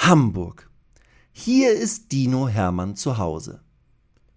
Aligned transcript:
Hamburg. 0.00 0.70
Hier 1.32 1.72
ist 1.72 2.12
Dino 2.12 2.48
Hermann 2.48 2.94
zu 2.94 3.18
Hause. 3.18 3.60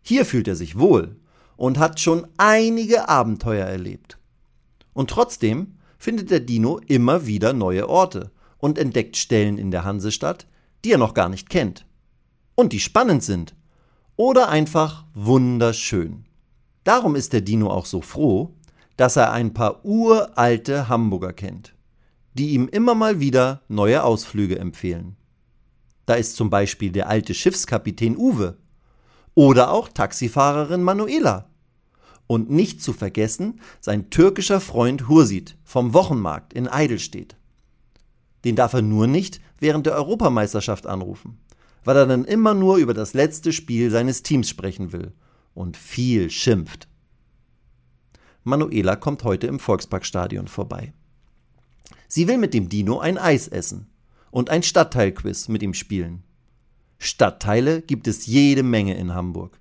Hier 0.02 0.26
fühlt 0.26 0.48
er 0.48 0.56
sich 0.56 0.78
wohl 0.78 1.18
und 1.56 1.78
hat 1.78 2.00
schon 2.00 2.28
einige 2.38 3.08
Abenteuer 3.08 3.68
erlebt. 3.68 4.18
Und 4.94 5.12
trotzdem 5.12 5.78
findet 5.98 6.32
der 6.32 6.42
Dino 6.42 6.80
immer 6.88 7.26
wieder 7.28 7.54
neue 7.54 7.88
Orte 7.88 8.32
und 8.58 8.80
entdeckt 8.80 9.16
Stellen 9.16 9.58
in 9.58 9.72
der 9.72 9.86
Hansestadt, 9.86 10.48
die 10.84 10.92
er 10.92 10.98
noch 10.98 11.14
gar 11.14 11.30
nicht 11.30 11.50
kennt. 11.50 11.86
Und 12.56 12.74
die 12.74 12.80
spannend 12.80 13.24
sind. 13.24 13.56
Oder 14.18 14.50
einfach 14.50 15.06
wunderschön. 15.14 16.26
Darum 16.84 17.16
ist 17.16 17.34
der 17.34 17.42
Dino 17.42 17.70
auch 17.70 17.86
so 17.86 18.02
froh, 18.02 18.56
dass 18.98 19.16
er 19.16 19.32
ein 19.32 19.54
paar 19.54 19.86
uralte 19.86 20.90
Hamburger 20.90 21.34
kennt, 21.34 21.76
die 22.34 22.50
ihm 22.50 22.68
immer 22.68 22.96
mal 22.96 23.20
wieder 23.20 23.62
neue 23.70 24.04
Ausflüge 24.04 24.60
empfehlen. 24.60 25.16
Da 26.12 26.18
ist 26.18 26.36
zum 26.36 26.50
Beispiel 26.50 26.92
der 26.92 27.08
alte 27.08 27.34
Schiffskapitän 27.34 28.18
Uwe 28.18 28.58
oder 29.34 29.72
auch 29.72 29.88
Taxifahrerin 29.88 30.84
Manuela. 30.84 31.50
Und 32.28 32.50
nicht 32.50 32.82
zu 32.82 32.92
vergessen 32.92 33.62
sein 33.80 34.10
türkischer 34.10 34.60
Freund 34.60 35.08
Hursit 35.08 35.56
vom 35.64 35.94
Wochenmarkt 35.94 36.52
in 36.52 36.68
Eidelstedt. 36.68 37.38
Den 38.44 38.58
darf 38.58 38.74
er 38.74 38.82
nur 38.82 39.08
nicht 39.08 39.40
während 39.58 39.86
der 39.86 39.96
Europameisterschaft 39.96 40.86
anrufen, 40.86 41.38
weil 41.86 41.96
er 41.96 42.08
dann 42.08 42.26
immer 42.26 42.54
nur 42.54 42.76
über 42.76 42.94
das 42.94 43.14
letzte 43.14 43.54
Spiel 43.54 43.90
seines 43.90 44.22
Teams 44.22 44.50
sprechen 44.50 44.92
will 44.92 45.14
und 45.54 45.78
viel 45.78 46.30
schimpft. 46.30 46.90
Manuela 48.44 48.98
kommt 48.98 49.24
heute 49.24 49.48
im 49.48 49.60
Volksparkstadion 49.60 50.50
vorbei. 50.50 50.92
Sie 52.10 52.28
will 52.28 52.38
mit 52.38 52.54
dem 52.54 52.68
Dino 52.68 53.00
ein 53.00 53.18
Eis 53.18 53.48
essen 53.48 53.88
und 54.32 54.50
ein 54.50 54.64
Stadtteilquiz 54.64 55.50
mit 55.50 55.62
ihm 55.62 55.74
spielen. 55.74 56.24
Stadtteile 56.98 57.82
gibt 57.82 58.08
es 58.08 58.26
jede 58.26 58.64
Menge 58.64 58.96
in 58.96 59.14
Hamburg. 59.14 59.60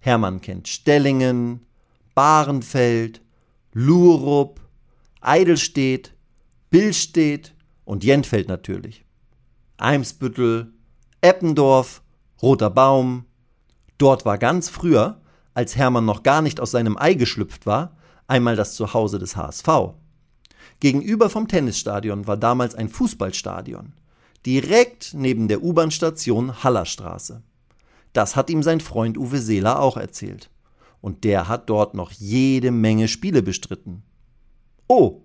Hermann 0.00 0.40
kennt 0.40 0.68
Stellingen, 0.68 1.66
Bahrenfeld, 2.14 3.22
Lurup, 3.72 4.60
Eidelstedt, 5.20 6.14
Billstedt 6.70 7.54
und 7.84 8.04
Jentfeld 8.04 8.48
natürlich. 8.48 9.04
Eimsbüttel, 9.76 10.72
Eppendorf, 11.20 12.02
Roter 12.40 12.70
Baum. 12.70 13.26
Dort 13.98 14.24
war 14.24 14.38
ganz 14.38 14.68
früher, 14.68 15.20
als 15.54 15.76
Hermann 15.76 16.04
noch 16.04 16.22
gar 16.22 16.42
nicht 16.42 16.60
aus 16.60 16.70
seinem 16.70 16.96
Ei 16.96 17.14
geschlüpft 17.14 17.66
war, 17.66 17.96
einmal 18.26 18.56
das 18.56 18.74
Zuhause 18.74 19.18
des 19.18 19.36
HSV. 19.36 19.68
Gegenüber 20.80 21.30
vom 21.30 21.48
Tennisstadion 21.48 22.26
war 22.26 22.36
damals 22.36 22.74
ein 22.74 22.88
Fußballstadion 22.88 23.92
direkt 24.46 25.12
neben 25.12 25.48
der 25.48 25.62
U-Bahn-Station 25.62 26.62
Hallerstraße. 26.62 27.42
Das 28.12 28.36
hat 28.36 28.48
ihm 28.48 28.62
sein 28.62 28.80
Freund 28.80 29.18
Uwe 29.18 29.38
Seeler 29.38 29.80
auch 29.80 29.96
erzählt. 29.96 30.50
Und 31.00 31.24
der 31.24 31.48
hat 31.48 31.68
dort 31.68 31.94
noch 31.94 32.12
jede 32.12 32.70
Menge 32.70 33.08
Spiele 33.08 33.42
bestritten. 33.42 34.02
Oh, 34.88 35.22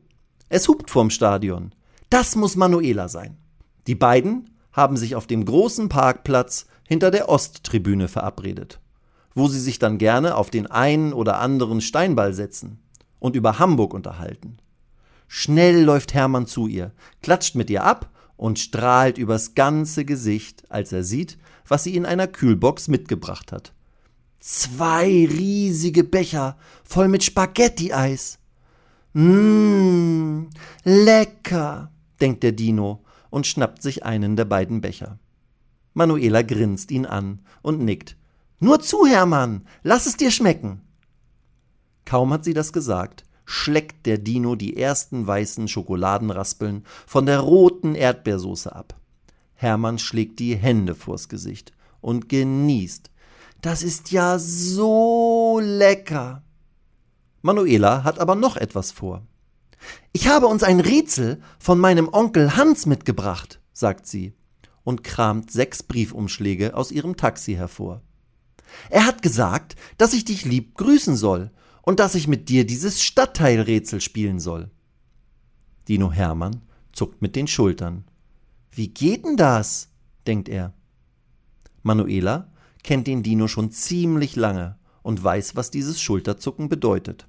es 0.49 0.67
hupt 0.67 0.89
vorm 0.89 1.09
Stadion. 1.09 1.73
Das 2.09 2.35
muss 2.35 2.55
Manuela 2.55 3.07
sein. 3.07 3.37
Die 3.87 3.95
beiden 3.95 4.49
haben 4.73 4.97
sich 4.97 5.15
auf 5.15 5.27
dem 5.27 5.45
großen 5.45 5.87
Parkplatz 5.87 6.65
hinter 6.87 7.11
der 7.11 7.29
Osttribüne 7.29 8.07
verabredet, 8.07 8.81
wo 9.33 9.47
sie 9.47 9.59
sich 9.59 9.79
dann 9.79 9.97
gerne 9.97 10.35
auf 10.35 10.49
den 10.49 10.67
einen 10.67 11.13
oder 11.13 11.39
anderen 11.39 11.79
Steinball 11.79 12.33
setzen 12.33 12.79
und 13.19 13.35
über 13.35 13.59
Hamburg 13.59 13.93
unterhalten. 13.93 14.57
Schnell 15.27 15.83
läuft 15.83 16.13
Hermann 16.13 16.47
zu 16.47 16.67
ihr, 16.67 16.91
klatscht 17.21 17.55
mit 17.55 17.69
ihr 17.69 17.85
ab 17.85 18.09
und 18.41 18.57
strahlt 18.57 19.19
übers 19.19 19.53
ganze 19.53 20.03
Gesicht, 20.03 20.63
als 20.67 20.91
er 20.91 21.03
sieht, 21.03 21.37
was 21.67 21.83
sie 21.83 21.95
in 21.95 22.07
einer 22.07 22.25
Kühlbox 22.25 22.87
mitgebracht 22.87 23.51
hat. 23.51 23.71
Zwei 24.39 25.05
riesige 25.29 26.03
Becher 26.03 26.57
voll 26.83 27.07
mit 27.07 27.23
Spaghetti-Eis. 27.23 28.39
Mmm, 29.13 30.49
lecker, 30.83 31.91
denkt 32.19 32.41
der 32.41 32.53
Dino 32.53 33.03
und 33.29 33.45
schnappt 33.45 33.83
sich 33.83 34.05
einen 34.05 34.35
der 34.35 34.45
beiden 34.45 34.81
Becher. 34.81 35.19
Manuela 35.93 36.41
grinst 36.41 36.89
ihn 36.89 37.05
an 37.05 37.41
und 37.61 37.79
nickt. 37.81 38.17
Nur 38.59 38.79
zu, 38.79 39.05
Hermann, 39.05 39.67
lass 39.83 40.07
es 40.07 40.17
dir 40.17 40.31
schmecken. 40.31 40.81
Kaum 42.05 42.33
hat 42.33 42.43
sie 42.43 42.55
das 42.55 42.73
gesagt, 42.73 43.23
schleckt 43.51 44.05
der 44.05 44.17
Dino 44.17 44.55
die 44.55 44.77
ersten 44.77 45.27
weißen 45.27 45.67
Schokoladenraspeln 45.67 46.85
von 47.05 47.25
der 47.25 47.41
roten 47.41 47.95
Erdbeersoße 47.95 48.73
ab. 48.73 48.95
Hermann 49.55 49.99
schlägt 49.99 50.39
die 50.39 50.55
Hände 50.55 50.95
vors 50.95 51.27
Gesicht 51.27 51.73
und 51.99 52.29
genießt. 52.29 53.11
Das 53.61 53.83
ist 53.83 54.11
ja 54.11 54.39
so 54.39 55.59
lecker. 55.61 56.43
Manuela 57.41 58.03
hat 58.03 58.19
aber 58.19 58.35
noch 58.35 58.55
etwas 58.55 58.91
vor. 58.91 59.21
Ich 60.13 60.27
habe 60.27 60.47
uns 60.47 60.63
ein 60.63 60.79
Rätsel 60.79 61.41
von 61.59 61.77
meinem 61.77 62.07
Onkel 62.11 62.55
Hans 62.55 62.85
mitgebracht, 62.85 63.59
sagt 63.73 64.07
sie 64.07 64.33
und 64.83 65.03
kramt 65.03 65.51
sechs 65.51 65.83
Briefumschläge 65.83 66.75
aus 66.75 66.91
ihrem 66.91 67.17
Taxi 67.17 67.55
hervor. 67.55 68.01
Er 68.89 69.05
hat 69.05 69.21
gesagt, 69.21 69.75
dass 69.97 70.13
ich 70.13 70.23
dich 70.23 70.45
lieb 70.45 70.75
grüßen 70.75 71.17
soll 71.17 71.51
und 71.81 71.99
dass 71.99 72.15
ich 72.15 72.27
mit 72.27 72.49
dir 72.49 72.65
dieses 72.65 73.03
Stadtteilrätsel 73.03 74.01
spielen 74.01 74.39
soll. 74.39 74.69
Dino 75.87 76.11
Hermann 76.11 76.61
zuckt 76.93 77.21
mit 77.21 77.35
den 77.35 77.47
Schultern. 77.47 78.05
Wie 78.71 78.87
geht 78.87 79.25
denn 79.25 79.37
das? 79.37 79.89
denkt 80.27 80.49
er. 80.49 80.73
Manuela 81.83 82.51
kennt 82.83 83.07
den 83.07 83.23
Dino 83.23 83.47
schon 83.47 83.71
ziemlich 83.71 84.35
lange 84.35 84.77
und 85.01 85.23
weiß, 85.23 85.55
was 85.55 85.71
dieses 85.71 85.99
Schulterzucken 85.99 86.69
bedeutet. 86.69 87.27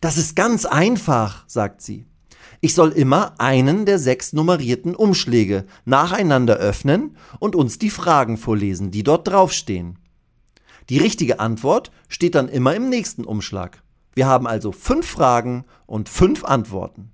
Das 0.00 0.16
ist 0.16 0.36
ganz 0.36 0.64
einfach, 0.64 1.44
sagt 1.48 1.82
sie. 1.82 2.06
Ich 2.60 2.74
soll 2.74 2.92
immer 2.92 3.38
einen 3.40 3.86
der 3.86 3.98
sechs 3.98 4.32
nummerierten 4.32 4.94
Umschläge 4.94 5.66
nacheinander 5.84 6.56
öffnen 6.56 7.16
und 7.38 7.56
uns 7.56 7.78
die 7.78 7.90
Fragen 7.90 8.36
vorlesen, 8.36 8.90
die 8.90 9.02
dort 9.02 9.28
draufstehen. 9.28 9.98
Die 10.88 10.98
richtige 10.98 11.40
Antwort 11.40 11.90
steht 12.08 12.34
dann 12.34 12.48
immer 12.48 12.74
im 12.74 12.88
nächsten 12.88 13.24
Umschlag. 13.24 13.82
Wir 14.14 14.26
haben 14.26 14.46
also 14.46 14.72
fünf 14.72 15.06
Fragen 15.06 15.64
und 15.86 16.08
fünf 16.08 16.44
Antworten. 16.44 17.10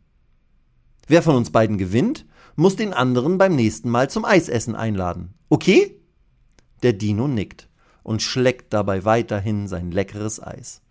Wer 1.06 1.22
von 1.22 1.36
uns 1.36 1.50
beiden 1.50 1.78
gewinnt, 1.78 2.26
muss 2.56 2.76
den 2.76 2.92
anderen 2.92 3.38
beim 3.38 3.56
nächsten 3.56 3.88
Mal 3.88 4.10
zum 4.10 4.24
Eisessen 4.24 4.76
einladen. 4.76 5.34
Okay? 5.48 5.96
Der 6.82 6.92
Dino 6.92 7.26
nickt 7.26 7.68
und 8.02 8.22
schleckt 8.22 8.72
dabei 8.72 9.04
weiterhin 9.04 9.68
sein 9.68 9.90
leckeres 9.90 10.42
Eis. 10.42 10.82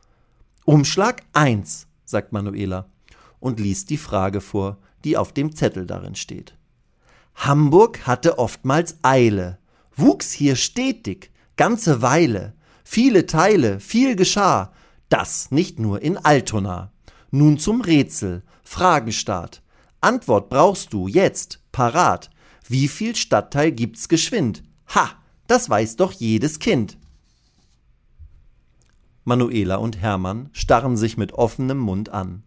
Umschlag 0.65 1.23
1, 1.33 1.87
sagt 2.05 2.31
Manuela 2.31 2.89
und 3.39 3.59
liest 3.59 3.89
die 3.89 3.97
Frage 3.97 4.41
vor, 4.41 4.77
die 5.03 5.17
auf 5.17 5.31
dem 5.33 5.55
Zettel 5.55 5.85
darin 5.85 6.15
steht. 6.15 6.55
Hamburg 7.35 8.05
hatte 8.05 8.37
oftmals 8.37 8.97
Eile, 9.01 9.59
wuchs 9.95 10.31
hier 10.31 10.55
stetig, 10.55 11.31
ganze 11.55 12.01
Weile, 12.01 12.53
Viele 12.91 13.27
Teile, 13.27 13.79
viel 13.79 14.15
geschah. 14.15 14.73
Das 15.09 15.51
nicht 15.51 15.77
nur 15.77 16.01
in 16.01 16.17
Altona. 16.17 16.91
Nun 17.29 17.59
zum 17.59 17.81
Rätsel. 17.81 18.41
Fragenstart. 18.63 19.61
Antwort 20.01 20.49
brauchst 20.49 20.91
du 20.91 21.07
jetzt, 21.07 21.61
parat. 21.71 22.31
Wie 22.67 22.87
viel 22.87 23.15
Stadtteil 23.15 23.73
gibt's 23.73 24.09
geschwind? 24.09 24.63
Ha, 24.95 25.11
das 25.45 25.69
weiß 25.69 25.97
doch 25.97 26.13
jedes 26.13 26.57
Kind. 26.57 26.97
Manuela 29.23 29.75
und 29.75 30.01
Hermann 30.01 30.49
starren 30.51 30.97
sich 30.97 31.15
mit 31.15 31.33
offenem 31.33 31.77
Mund 31.77 32.09
an. 32.09 32.41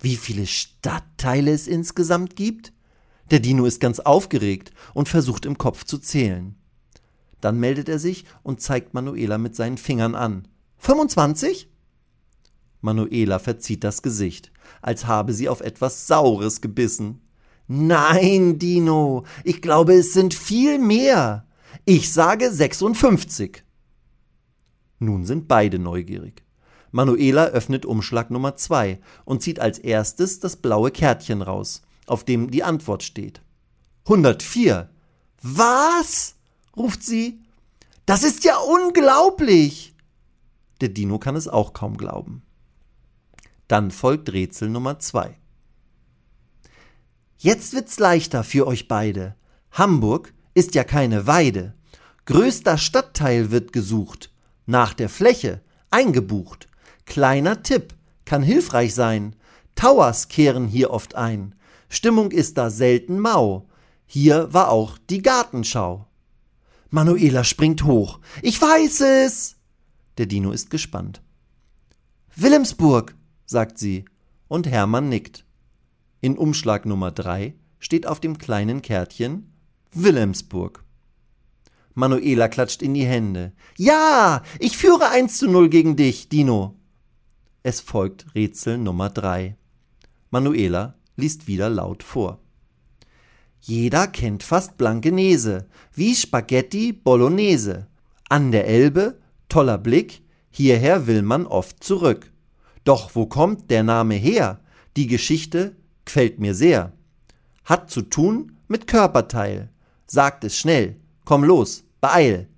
Wie 0.00 0.16
viele 0.16 0.48
Stadtteile 0.48 1.52
es 1.52 1.68
insgesamt 1.68 2.34
gibt? 2.34 2.72
Der 3.30 3.38
Dino 3.38 3.64
ist 3.64 3.78
ganz 3.78 4.00
aufgeregt 4.00 4.72
und 4.92 5.08
versucht 5.08 5.46
im 5.46 5.56
Kopf 5.56 5.84
zu 5.84 5.98
zählen. 5.98 6.57
Dann 7.40 7.58
meldet 7.58 7.88
er 7.88 7.98
sich 7.98 8.24
und 8.42 8.60
zeigt 8.60 8.94
Manuela 8.94 9.38
mit 9.38 9.54
seinen 9.54 9.78
Fingern 9.78 10.14
an. 10.14 10.48
25? 10.78 11.68
Manuela 12.80 13.38
verzieht 13.38 13.84
das 13.84 14.02
Gesicht, 14.02 14.52
als 14.82 15.06
habe 15.06 15.32
sie 15.32 15.48
auf 15.48 15.60
etwas 15.60 16.06
Saures 16.06 16.60
gebissen. 16.60 17.20
Nein, 17.66 18.58
Dino, 18.58 19.24
ich 19.44 19.60
glaube, 19.60 19.94
es 19.94 20.12
sind 20.12 20.32
viel 20.34 20.78
mehr. 20.78 21.46
Ich 21.84 22.12
sage 22.12 22.50
56. 22.50 23.62
Nun 25.00 25.24
sind 25.24 25.48
beide 25.48 25.78
neugierig. 25.78 26.44
Manuela 26.90 27.46
öffnet 27.46 27.84
Umschlag 27.84 28.30
Nummer 28.30 28.56
2 28.56 29.00
und 29.24 29.42
zieht 29.42 29.60
als 29.60 29.78
erstes 29.78 30.40
das 30.40 30.56
blaue 30.56 30.90
Kärtchen 30.90 31.42
raus, 31.42 31.82
auf 32.06 32.24
dem 32.24 32.50
die 32.50 32.62
Antwort 32.62 33.02
steht. 33.02 33.42
104. 34.04 34.88
Was? 35.42 36.36
Ruft 36.78 37.02
sie. 37.02 37.42
Das 38.06 38.22
ist 38.22 38.44
ja 38.44 38.56
unglaublich. 38.56 39.94
Der 40.80 40.88
Dino 40.88 41.18
kann 41.18 41.36
es 41.36 41.48
auch 41.48 41.72
kaum 41.72 41.96
glauben. 41.96 42.42
Dann 43.66 43.90
folgt 43.90 44.32
Rätsel 44.32 44.70
Nummer 44.70 44.98
2. 44.98 45.36
Jetzt 47.36 47.74
wird's 47.74 47.98
leichter 47.98 48.42
für 48.42 48.66
euch 48.66 48.88
beide. 48.88 49.36
Hamburg 49.72 50.32
ist 50.54 50.74
ja 50.74 50.84
keine 50.84 51.26
Weide. 51.26 51.74
Größter 52.24 52.78
Stadtteil 52.78 53.50
wird 53.50 53.72
gesucht. 53.72 54.32
Nach 54.66 54.94
der 54.94 55.08
Fläche 55.08 55.62
eingebucht. 55.90 56.66
Kleiner 57.06 57.62
Tipp 57.62 57.94
kann 58.24 58.42
hilfreich 58.42 58.94
sein. 58.94 59.36
Towers 59.74 60.28
kehren 60.28 60.66
hier 60.66 60.90
oft 60.90 61.14
ein. 61.14 61.54
Stimmung 61.88 62.32
ist 62.32 62.58
da 62.58 62.70
selten 62.70 63.20
mau. 63.20 63.68
Hier 64.06 64.52
war 64.52 64.70
auch 64.70 64.98
die 64.98 65.22
Gartenschau. 65.22 66.07
Manuela 66.90 67.44
springt 67.44 67.84
hoch. 67.84 68.18
Ich 68.42 68.60
weiß 68.60 69.00
es. 69.00 69.56
Der 70.16 70.26
Dino 70.26 70.52
ist 70.52 70.70
gespannt. 70.70 71.22
Wilhelmsburg, 72.34 73.14
sagt 73.44 73.78
sie, 73.78 74.04
und 74.48 74.66
Hermann 74.66 75.08
nickt. 75.08 75.44
In 76.20 76.38
Umschlag 76.38 76.86
Nummer 76.86 77.10
3 77.10 77.54
steht 77.78 78.06
auf 78.06 78.20
dem 78.20 78.38
kleinen 78.38 78.80
Kärtchen 78.80 79.52
Wilhelmsburg. 79.92 80.84
Manuela 81.94 82.48
klatscht 82.48 82.80
in 82.80 82.94
die 82.94 83.04
Hände. 83.04 83.52
Ja, 83.76 84.42
ich 84.58 84.78
führe 84.78 85.10
1 85.10 85.38
zu 85.38 85.50
0 85.50 85.68
gegen 85.68 85.96
dich, 85.96 86.28
Dino. 86.28 86.76
Es 87.62 87.80
folgt 87.80 88.34
Rätsel 88.34 88.78
Nummer 88.78 89.10
3. 89.10 89.56
Manuela 90.30 90.94
liest 91.16 91.48
wieder 91.48 91.68
laut 91.68 92.02
vor. 92.02 92.40
Jeder 93.60 94.06
kennt 94.06 94.42
fast 94.42 94.78
Blankenese, 94.78 95.66
wie 95.92 96.14
Spaghetti 96.14 96.92
Bolognese. 96.92 97.86
An 98.28 98.52
der 98.52 98.66
Elbe, 98.66 99.18
toller 99.48 99.78
Blick, 99.78 100.22
hierher 100.50 101.06
will 101.06 101.22
man 101.22 101.46
oft 101.46 101.82
zurück. 101.82 102.30
Doch 102.84 103.14
wo 103.14 103.26
kommt 103.26 103.70
der 103.70 103.82
Name 103.82 104.14
her? 104.14 104.60
Die 104.96 105.06
Geschichte 105.06 105.76
gefällt 106.04 106.38
mir 106.38 106.54
sehr. 106.54 106.92
Hat 107.64 107.90
zu 107.90 108.02
tun 108.02 108.56
mit 108.66 108.86
Körperteil. 108.86 109.70
Sagt 110.06 110.44
es 110.44 110.56
schnell. 110.56 110.96
Komm 111.24 111.44
los, 111.44 111.84
beeil. 112.00 112.48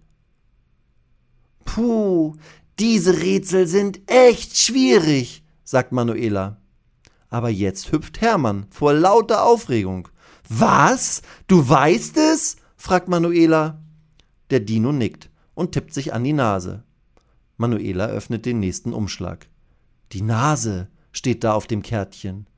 Puh, 1.65 2.37
diese 2.79 3.21
Rätsel 3.21 3.67
sind 3.67 4.01
echt 4.07 4.57
schwierig, 4.57 5.43
sagt 5.65 5.93
Manuela. 5.93 6.61
Aber 7.29 7.49
jetzt 7.49 7.93
hüpft 7.93 8.21
Hermann 8.21 8.67
vor 8.71 8.93
lauter 8.93 9.45
Aufregung. 9.45 10.09
Was? 10.53 11.23
Du 11.47 11.69
weißt 11.69 12.17
es? 12.17 12.57
fragt 12.77 13.07
Manuela. 13.07 13.81
Der 14.51 14.59
Dino 14.59 14.91
nickt 14.91 15.31
und 15.55 15.71
tippt 15.71 15.95
sich 15.95 16.13
an 16.13 16.25
die 16.25 16.33
Nase. 16.33 16.83
Manuela 17.57 18.07
öffnet 18.07 18.47
den 18.47 18.59
nächsten 18.59 18.93
Umschlag. 18.93 19.47
Die 20.11 20.23
Nase 20.23 20.89
steht 21.13 21.45
da 21.45 21.53
auf 21.53 21.69
dem 21.69 21.83
Kärtchen. 21.83 22.49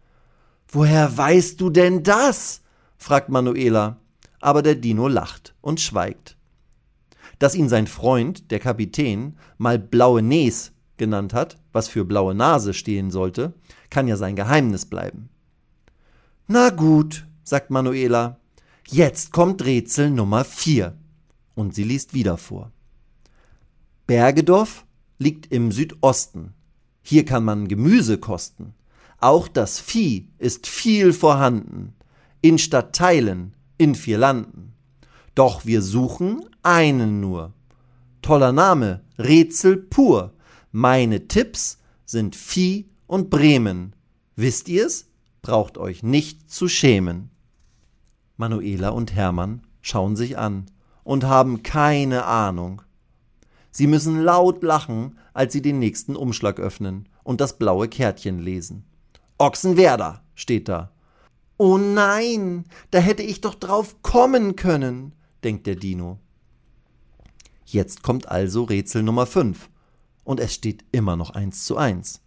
Woher 0.69 1.15
weißt 1.19 1.61
du 1.61 1.69
denn 1.69 2.03
das? 2.03 2.63
fragt 2.97 3.29
Manuela, 3.29 3.99
aber 4.41 4.63
der 4.63 4.77
Dino 4.77 5.07
lacht 5.07 5.55
und 5.61 5.79
schweigt. 5.79 6.39
Dass 7.39 7.55
ihn 7.55 7.69
sein 7.69 7.87
Freund, 7.87 8.51
der 8.51 8.59
Kapitän, 8.59 9.37
mal 9.59 9.79
blaue 9.79 10.23
Nes 10.23 10.73
genannt 10.97 11.35
hat, 11.35 11.59
was 11.73 11.89
für 11.89 12.07
blaue 12.07 12.35
Nase 12.35 12.73
stehen 12.73 13.11
sollte, 13.11 13.53
kann 13.91 14.09
ja 14.09 14.17
sein 14.17 14.35
Geheimnis 14.35 14.87
bleiben. 14.87 15.29
Na 16.47 16.71
gut, 16.71 17.27
sagt 17.45 17.71
Manuela, 17.71 18.39
jetzt 18.89 19.33
kommt 19.33 19.65
Rätsel 19.65 20.11
Nummer 20.11 20.45
vier. 20.45 20.97
Und 21.55 21.75
sie 21.75 21.85
liest 21.85 22.15
wieder 22.15 22.39
vor. 22.39 22.73
Bergedorf 24.07 24.87
liegt 25.19 25.53
im 25.53 25.71
Südosten. 25.71 26.55
Hier 27.03 27.25
kann 27.25 27.45
man 27.45 27.69
Gemüse 27.69 28.19
kosten. 28.19 28.75
Auch 29.19 29.49
das 29.49 29.79
Vieh 29.79 30.29
ist 30.39 30.67
viel 30.67 31.13
vorhanden, 31.13 31.95
in 32.41 32.59
Stadtteilen, 32.59 33.55
in 33.79 33.95
vier 33.95 34.19
Landen. 34.19 34.73
Doch 35.35 35.65
wir 35.65 35.83
suchen 35.83 36.45
einen 36.63 37.21
nur. 37.21 37.53
Toller 38.21 38.53
Name, 38.53 39.03
Rätsel 39.19 39.77
pur. 39.77 40.33
Meine 40.71 41.29
Tipps 41.29 41.79
sind 42.05 42.37
Vieh 42.37 42.89
und 43.07 43.31
Bremen. 43.31 43.95
Wisst 44.37 44.69
ihr's? 44.69 45.07
Braucht 45.43 45.77
euch 45.77 46.03
nicht 46.03 46.51
zu 46.51 46.69
schämen. 46.69 47.32
Manuela 48.37 48.91
und 48.91 49.15
Hermann 49.15 49.63
schauen 49.81 50.17
sich 50.17 50.39
an 50.39 50.67
und 51.05 51.25
haben 51.25 51.63
keine 51.63 52.25
Ahnung. 52.25 52.83
Sie 53.71 53.87
müssen 53.87 54.21
laut 54.21 54.63
lachen, 54.63 55.19
als 55.33 55.53
sie 55.53 55.63
den 55.63 55.79
nächsten 55.79 56.17
Umschlag 56.17 56.61
öffnen 56.61 57.09
und 57.25 57.41
das 57.41 57.59
blaue 57.59 57.89
Kärtchen 57.89 58.39
lesen. 58.39 58.85
Ochsenwerder 59.39 60.23
steht 60.35 60.69
da. 60.69 60.93
Oh 61.57 61.79
nein, 61.79 62.65
da 62.91 62.99
hätte 62.99 63.23
ich 63.23 63.41
doch 63.41 63.55
drauf 63.55 64.03
kommen 64.03 64.57
können, 64.57 65.15
denkt 65.45 65.67
der 65.67 65.77
Dino. 65.77 66.19
Jetzt 67.65 68.03
kommt 68.03 68.29
also 68.29 68.65
Rätsel 68.65 69.03
Nummer 69.03 69.27
5 69.27 69.71
und 70.25 70.41
es 70.41 70.55
steht 70.55 70.85
immer 70.93 71.17
noch 71.17 71.31
eins 71.31 71.65
zu 71.65 71.77
eins. 71.77 72.21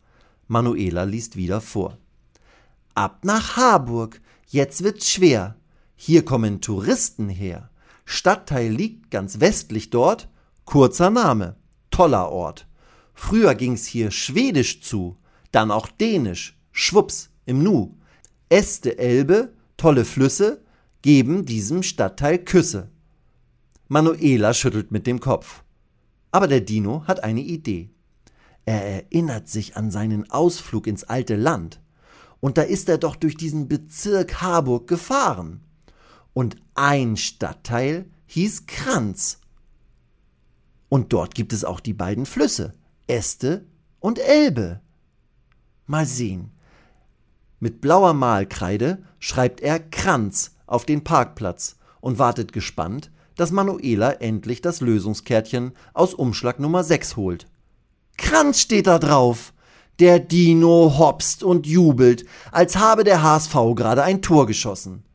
Manuela 0.47 1.03
liest 1.03 1.35
wieder 1.35 1.61
vor. 1.61 1.97
Ab 2.93 3.19
nach 3.23 3.57
Harburg, 3.57 4.21
jetzt 4.47 4.83
wird's 4.83 5.09
schwer. 5.09 5.55
Hier 5.95 6.25
kommen 6.25 6.61
Touristen 6.61 7.29
her. 7.29 7.69
Stadtteil 8.05 8.71
liegt 8.71 9.11
ganz 9.11 9.39
westlich 9.39 9.89
dort. 9.89 10.29
Kurzer 10.65 11.09
Name, 11.09 11.55
toller 11.89 12.31
Ort. 12.31 12.67
Früher 13.13 13.55
ging's 13.55 13.85
hier 13.85 14.11
schwedisch 14.11 14.81
zu, 14.81 15.17
dann 15.51 15.71
auch 15.71 15.87
dänisch, 15.87 16.59
schwups, 16.71 17.29
im 17.45 17.63
Nu. 17.63 17.95
Äste 18.49 18.97
Elbe, 18.97 19.53
tolle 19.77 20.05
Flüsse, 20.05 20.63
geben 21.01 21.45
diesem 21.45 21.81
Stadtteil 21.81 22.39
Küsse. 22.39 22.89
Manuela 23.87 24.53
schüttelt 24.53 24.91
mit 24.91 25.07
dem 25.07 25.19
Kopf. 25.19 25.63
Aber 26.31 26.47
der 26.47 26.61
Dino 26.61 27.03
hat 27.07 27.23
eine 27.23 27.41
Idee. 27.41 27.91
Er 28.65 28.83
erinnert 28.83 29.47
sich 29.47 29.77
an 29.77 29.91
seinen 29.91 30.29
Ausflug 30.31 30.87
ins 30.87 31.03
alte 31.03 31.35
Land. 31.35 31.79
Und 32.39 32.57
da 32.57 32.63
ist 32.63 32.89
er 32.89 32.97
doch 32.97 33.15
durch 33.15 33.37
diesen 33.37 33.67
Bezirk 33.67 34.41
Harburg 34.41 34.87
gefahren. 34.87 35.61
Und 36.35 36.57
ein 36.73 37.15
Stadtteil 37.15 38.11
hieß 38.25 38.67
Kranz. 38.67 39.39
Und 40.89 41.13
dort 41.13 41.33
gibt 41.33 41.53
es 41.53 41.63
auch 41.63 41.79
die 41.79 41.93
beiden 41.93 42.25
Flüsse, 42.25 42.73
Äste 43.07 43.65
und 44.01 44.19
Elbe. 44.19 44.81
Mal 45.87 46.05
sehen, 46.05 46.51
mit 47.61 47.79
blauer 47.79 48.13
Malkreide 48.13 49.01
schreibt 49.17 49.61
er 49.61 49.79
Kranz 49.79 50.51
auf 50.67 50.85
den 50.85 51.05
Parkplatz 51.05 51.77
und 52.01 52.19
wartet 52.19 52.51
gespannt, 52.51 53.11
dass 53.37 53.51
Manuela 53.51 54.11
endlich 54.11 54.61
das 54.61 54.81
Lösungskärtchen 54.81 55.71
aus 55.93 56.13
Umschlag 56.13 56.59
Nummer 56.59 56.83
6 56.83 57.15
holt. 57.15 57.47
Kranz 58.17 58.59
steht 58.59 58.87
da 58.87 58.99
drauf. 58.99 59.53
Der 59.99 60.19
Dino 60.19 60.97
hopst 60.97 61.43
und 61.43 61.65
jubelt, 61.65 62.25
als 62.51 62.75
habe 62.75 63.05
der 63.05 63.23
HSV 63.23 63.53
gerade 63.75 64.03
ein 64.03 64.21
Tor 64.21 64.45
geschossen. 64.47 65.05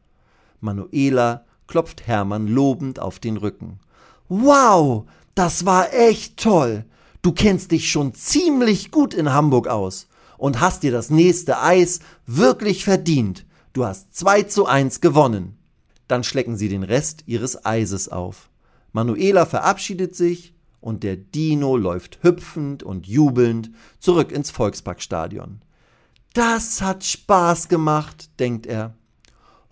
Manuela 0.61 1.45
klopft 1.67 2.07
Hermann 2.07 2.49
lobend 2.49 2.99
auf 2.99 3.19
den 3.19 3.37
Rücken. 3.37 3.81
Wow, 4.29 5.05
das 5.35 5.65
war 5.67 5.93
echt 5.93 6.37
toll. 6.37 6.85
Du 7.23 7.33
kennst 7.33 7.73
dich 7.73 7.91
schon 7.91 8.15
ziemlich 8.15 8.91
gut 8.91 9.15
in 9.15 9.33
Hamburg 9.33 9.69
aus 9.69 10.09
und 10.39 10.61
hast 10.61 10.83
dir 10.83 10.93
das 10.93 11.11
nächste 11.11 11.61
Eis 11.61 12.01
wirklich 12.27 12.85
verdient. 12.85 13.45
Du 13.73 13.85
hast 13.85 14.15
2 14.15 14.45
zu 14.45 14.67
1 14.67 15.01
gewonnen. 15.01 15.59
Dann 16.09 16.25
schlecken 16.25 16.57
sie 16.57 16.69
den 16.69 16.83
Rest 16.83 17.25
ihres 17.27 17.65
Eises 17.65 18.09
auf. 18.09 18.51
Manuela 18.93 19.47
verabschiedet 19.47 20.17
sich 20.17 20.55
und 20.81 21.05
der 21.05 21.17
Dino 21.17 21.77
läuft 21.77 22.23
hüpfend 22.23 22.83
und 22.83 23.07
jubelnd 23.07 23.71
zurück 23.99 24.33
ins 24.33 24.51
Volksparkstadion. 24.51 25.61
Das 26.33 26.81
hat 26.81 27.05
Spaß 27.05 27.69
gemacht, 27.69 28.31
denkt 28.39 28.67
er. 28.67 28.95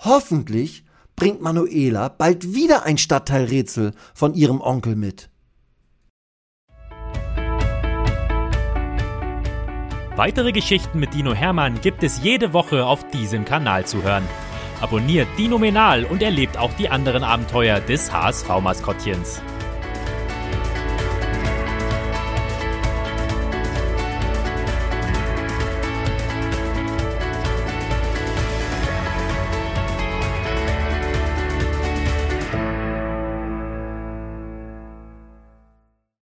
Hoffentlich 0.01 0.85
bringt 1.17 1.43
Manuela 1.43 2.09
bald 2.09 2.55
wieder 2.55 2.85
ein 2.85 2.99
Stadtteilrätsel 2.99 3.93
von 4.15 4.35
ihrem 4.35 4.61
Onkel 4.61 4.95
mit. 4.95 5.31
Weitere 10.15 10.53
Geschichten 10.53 10.99
mit 10.99 11.15
Dino 11.15 11.33
Hermann 11.33 11.81
gibt 11.81 12.03
es 12.03 12.23
jede 12.23 12.53
Woche 12.53 12.87
auf 12.87 13.09
diesem 13.11 13.45
Kanal 13.45 13.87
zu 13.87 14.03
hören. 14.03 14.25
abonniert 14.81 15.27
Dinomenal 15.37 16.05
und 16.05 16.23
erlebt 16.23 16.57
auch 16.57 16.73
die 16.75 16.89
anderen 16.89 17.25
Abenteuer 17.25 17.81
des 17.81 18.13
HSV-Maskottchens. 18.13 19.43